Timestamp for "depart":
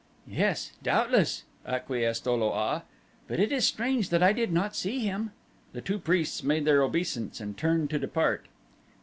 7.99-8.47